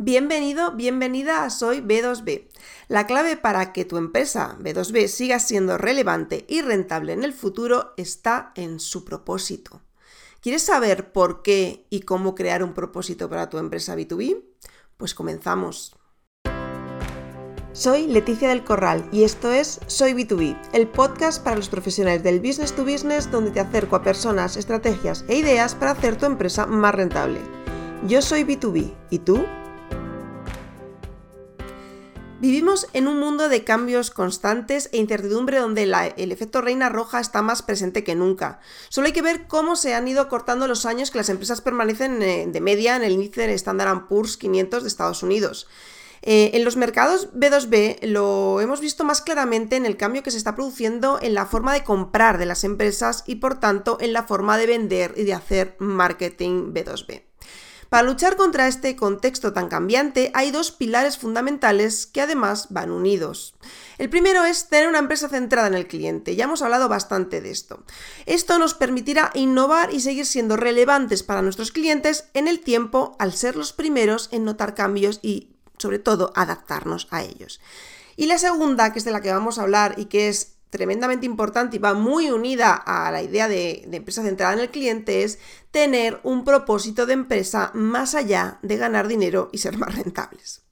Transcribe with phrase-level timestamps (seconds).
[0.00, 2.46] Bienvenido, bienvenida a Soy B2B.
[2.86, 7.94] La clave para que tu empresa B2B siga siendo relevante y rentable en el futuro
[7.96, 9.82] está en su propósito.
[10.40, 14.40] ¿Quieres saber por qué y cómo crear un propósito para tu empresa B2B?
[14.96, 15.96] Pues comenzamos.
[17.72, 22.38] Soy Leticia del Corral y esto es Soy B2B, el podcast para los profesionales del
[22.38, 26.66] business to business donde te acerco a personas, estrategias e ideas para hacer tu empresa
[26.66, 27.40] más rentable.
[28.06, 29.44] Yo soy B2B, ¿y tú?
[32.40, 37.42] Vivimos en un mundo de cambios constantes e incertidumbre donde el efecto reina roja está
[37.42, 38.60] más presente que nunca.
[38.90, 42.22] Solo hay que ver cómo se han ido cortando los años que las empresas permanecen
[42.22, 45.66] eh, de media en el índice de Standard Poor's 500 de Estados Unidos.
[46.22, 50.38] Eh, en los mercados B2B lo hemos visto más claramente en el cambio que se
[50.38, 54.22] está produciendo en la forma de comprar de las empresas y por tanto en la
[54.22, 57.27] forma de vender y de hacer marketing B2B.
[57.88, 63.54] Para luchar contra este contexto tan cambiante hay dos pilares fundamentales que además van unidos.
[63.96, 67.50] El primero es tener una empresa centrada en el cliente, ya hemos hablado bastante de
[67.50, 67.82] esto.
[68.26, 73.32] Esto nos permitirá innovar y seguir siendo relevantes para nuestros clientes en el tiempo al
[73.32, 77.60] ser los primeros en notar cambios y sobre todo adaptarnos a ellos.
[78.16, 81.26] Y la segunda, que es de la que vamos a hablar y que es tremendamente
[81.26, 85.38] importante y va muy unida a la idea de, empresa centrada en el cliente es
[85.70, 90.62] tener un propósito de empresa más allá de ganar dinero y ser más rentables.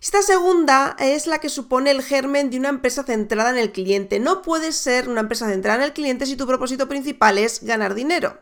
[0.00, 4.20] Esta segunda es la que supone el germen de una empresa centrada en el cliente.
[4.20, 7.94] No puedes ser una empresa centrada en el cliente si tu propósito principal es ganar
[7.94, 8.38] dinero.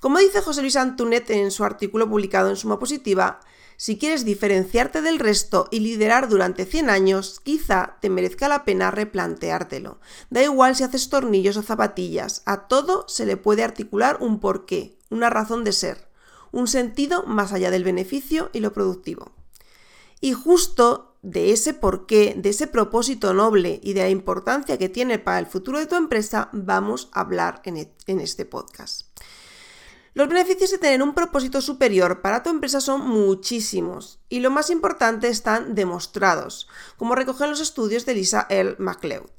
[0.00, 3.40] Como dice José Luis Antunet en su artículo publicado en Suma Positiva,
[3.80, 8.90] si quieres diferenciarte del resto y liderar durante 100 años, quizá te merezca la pena
[8.90, 10.00] replanteártelo.
[10.30, 14.98] Da igual si haces tornillos o zapatillas, a todo se le puede articular un porqué,
[15.10, 16.08] una razón de ser,
[16.50, 19.30] un sentido más allá del beneficio y lo productivo.
[20.20, 25.20] Y justo de ese porqué, de ese propósito noble y de la importancia que tiene
[25.20, 29.02] para el futuro de tu empresa, vamos a hablar en, e-, este podcast.
[30.14, 34.70] Los beneficios de tener un propósito superior para tu empresa son muchísimos y lo más
[34.70, 38.76] importante están demostrados, como recogen los estudios de Lisa L.
[38.78, 39.30] MacLeod.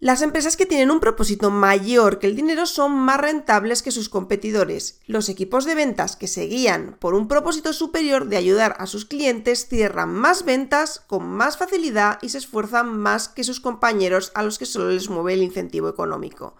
[0.00, 4.08] Las empresas que tienen un propósito mayor que el dinero son más rentables que sus
[4.08, 4.98] competidores.
[5.06, 9.04] Los equipos de ventas que se guían por un propósito superior de ayudar a sus
[9.04, 14.42] clientes cierran más ventas con más facilidad y se esfuerzan más que sus compañeros a
[14.42, 16.56] los que solo les mueve el incentivo económico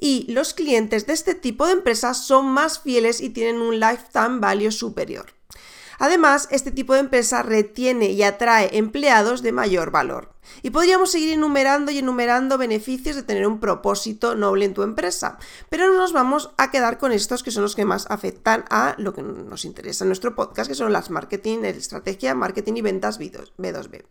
[0.00, 4.40] y los clientes de este tipo de empresas son más fieles y tienen un lifetime
[4.40, 5.26] value superior.
[5.98, 10.32] Además, este tipo de empresa retiene y atrae empleados de mayor valor.
[10.62, 15.38] Y podríamos seguir enumerando y enumerando beneficios de tener un propósito noble en tu empresa,
[15.68, 18.94] pero no nos vamos a quedar con estos que son los que más afectan a
[18.96, 23.20] lo que nos interesa en nuestro podcast, que son las marketing, estrategia, marketing y ventas
[23.20, 24.04] B2B.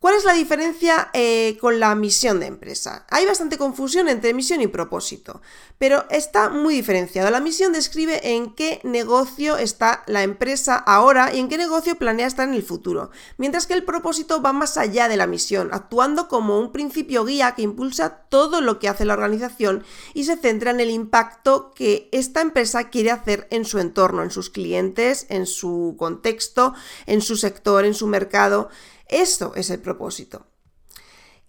[0.00, 3.04] ¿Cuál es la diferencia eh, con la misión de empresa?
[3.10, 5.42] Hay bastante confusión entre misión y propósito,
[5.76, 7.30] pero está muy diferenciado.
[7.30, 12.26] La misión describe en qué negocio está la empresa ahora y en qué negocio planea
[12.26, 16.28] estar en el futuro, mientras que el propósito va más allá de la misión, actuando
[16.28, 19.84] como un principio guía que impulsa todo lo que hace la organización
[20.14, 24.30] y se centra en el impacto que esta empresa quiere hacer en su entorno, en
[24.30, 26.72] sus clientes, en su contexto,
[27.04, 28.70] en su sector, en su mercado.
[29.10, 30.46] Esto es el propósito.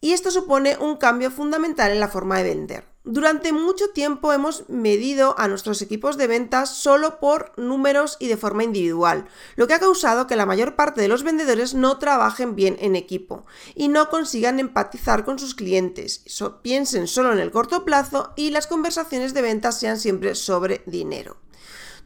[0.02, 2.92] Y esto supone un cambio fundamental en la forma de vender.
[3.04, 8.38] Durante mucho tiempo hemos medido a nuestros equipos de ventas solo por números y de
[8.38, 12.56] forma individual, lo que ha causado que la mayor parte de los vendedores no trabajen
[12.56, 16.24] bien en equipo y no consigan empatizar con sus clientes,
[16.62, 21.38] piensen solo en el corto plazo y las conversaciones de ventas sean siempre sobre dinero.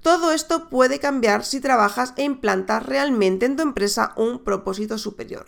[0.05, 5.47] Todo esto puede cambiar si trabajas e implantas realmente en tu empresa un propósito superior.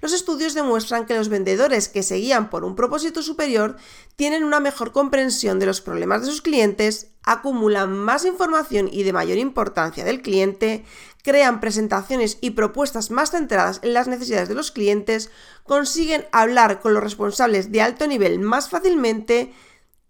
[0.00, 3.76] Los estudios demuestran que los vendedores que se guían por un propósito superior
[4.16, 9.12] tienen una mejor comprensión de los problemas de sus clientes, acumulan más información y de
[9.12, 10.86] mayor importancia del cliente,
[11.22, 15.30] crean presentaciones y propuestas más centradas en las necesidades de los clientes,
[15.64, 19.52] consiguen hablar con los responsables de alto nivel más fácilmente,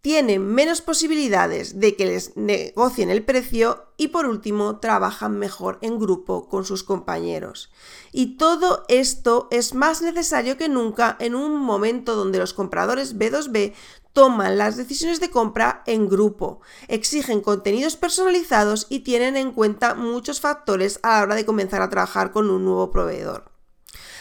[0.02, 5.98] tienen menos posibilidades de que les negocien el precio y por último trabajan mejor en
[5.98, 7.70] grupo con sus compañeros.
[8.10, 13.74] Y todo esto es más necesario que nunca en un momento donde los compradores B2B
[14.14, 20.40] toman las decisiones de compra en grupo, exigen contenidos personalizados y tienen en cuenta muchos
[20.40, 23.52] factores a la hora de comenzar a trabajar con un nuevo proveedor.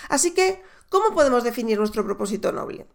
[0.09, 2.87] Así que, ¿cómo podemos definir nuestro propósito noble?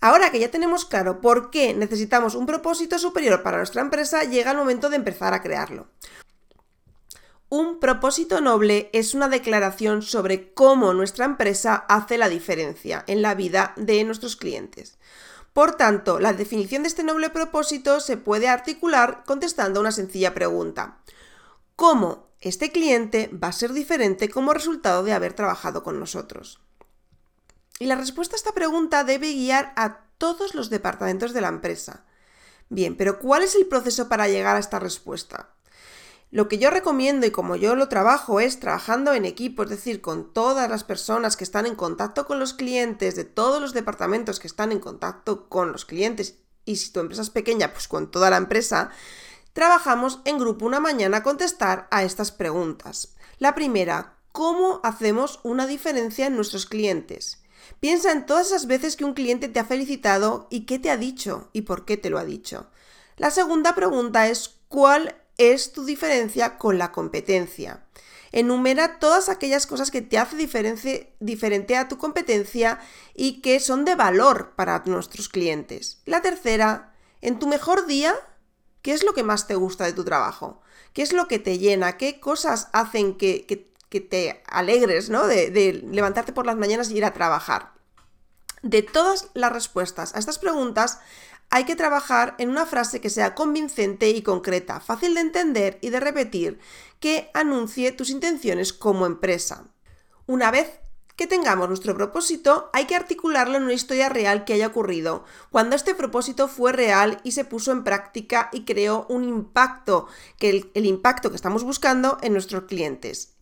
[0.00, 4.52] Ahora que ya tenemos claro por qué necesitamos un propósito superior para nuestra empresa, llega
[4.52, 5.88] el momento de empezar a crearlo.
[7.50, 13.34] Un propósito noble es una declaración sobre cómo nuestra empresa hace la diferencia en la
[13.34, 14.98] vida de nuestros clientes.
[15.52, 21.00] Por tanto, la definición de este noble propósito se puede articular contestando una sencilla pregunta.
[21.76, 26.60] ¿Cómo este cliente va a ser diferente como resultado de haber trabajado con nosotros?
[27.80, 32.04] Y la respuesta a esta pregunta debe guiar a todos los departamentos de la empresa.
[32.68, 35.54] Bien, pero ¿cuál es el proceso para llegar a esta respuesta?
[36.30, 40.02] Lo que yo recomiendo y como yo lo trabajo es trabajando en equipo, es decir,
[40.02, 44.40] con todas las personas que están en contacto con los clientes, de todos los departamentos
[44.40, 46.34] que están en contacto con los clientes,
[46.66, 48.90] y si tu empresa es pequeña, pues con toda la empresa,
[49.54, 53.14] trabajamos en grupo una mañana a contestar a estas preguntas.
[53.38, 57.39] La primera, ¿cómo hacemos una diferencia en nuestros clientes?
[57.80, 60.96] Piensa en todas esas veces que un cliente te ha felicitado y qué te ha
[60.96, 62.66] dicho y por qué te lo ha dicho.
[63.16, 67.86] La segunda pregunta es ¿cuál es tu diferencia con la competencia.
[68.30, 70.36] Enumera todas aquellas cosas que te hace
[71.18, 72.78] diferente a tu competencia
[73.14, 76.02] y que son de valor para nuestros clientes.
[76.04, 78.14] La tercera, en tu mejor día,
[78.82, 80.60] ¿qué es lo que más te gusta de tu trabajo?
[80.92, 81.96] ¿Qué es lo que te llena?
[81.96, 83.16] ¿Qué cosas hacen
[83.90, 85.26] que, te alegres, ¿no?
[85.26, 87.72] De, levantarte por las mañanas y ir a trabajar.
[88.62, 91.00] De todas las respuestas a estas preguntas,
[91.50, 95.90] hay que trabajar en una frase que sea convincente y concreta, fácil de entender y
[95.90, 96.60] de repetir,
[97.00, 99.64] que anuncie tus intenciones como empresa.
[100.26, 100.78] Una vez
[101.16, 105.74] que tengamos nuestro propósito, hay que articularlo en una historia real que haya ocurrido, cuando
[105.74, 110.06] este propósito fue real y se puso en práctica y creó un impacto,
[110.38, 113.34] que el impacto que estamos buscando en nuestros clientes.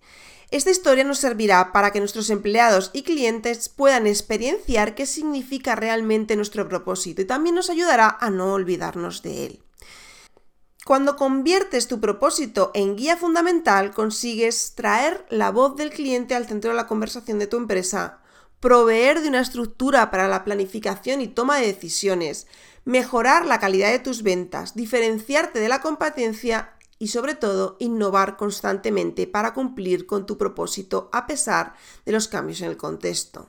[0.50, 6.36] Esta historia nos servirá para que nuestros empleados y clientes puedan experienciar qué significa realmente
[6.36, 9.62] nuestro propósito y también nos ayudará a no olvidarnos de él.
[10.86, 16.70] Cuando conviertes tu propósito en guía fundamental, consigues traer la voz del cliente al centro
[16.70, 18.20] de la conversación de tu empresa,
[18.58, 22.46] proveer de una estructura para la planificación y toma de decisiones,
[22.86, 29.26] mejorar la calidad de tus ventas, diferenciarte de la competencia y sobre todo innovar constantemente
[29.26, 31.74] para cumplir con tu propósito a pesar
[32.04, 33.48] de los cambios en el contexto.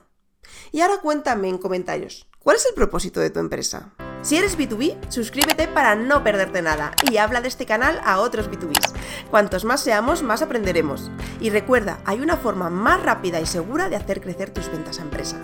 [0.72, 3.94] Y ahora cuéntame en comentarios, ¿cuál es el propósito de tu empresa?
[4.22, 8.50] Si eres B2B, suscríbete para no perderte nada y habla de este canal a otros
[8.50, 8.92] B2Bs.
[9.30, 11.10] Cuantos más seamos, más aprenderemos.
[11.40, 15.02] Y recuerda, hay una forma más rápida y segura de hacer crecer tus ventas a
[15.02, 15.38] empresa.